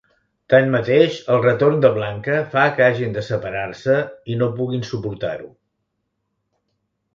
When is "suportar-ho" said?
4.95-5.55